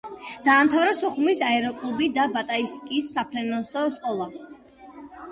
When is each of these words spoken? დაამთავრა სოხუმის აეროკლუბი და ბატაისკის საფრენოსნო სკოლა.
დაამთავრა 0.45 0.93
სოხუმის 0.99 1.41
აეროკლუბი 1.49 2.07
და 2.15 2.25
ბატაისკის 2.37 3.09
საფრენოსნო 3.17 3.83
სკოლა. 3.99 4.27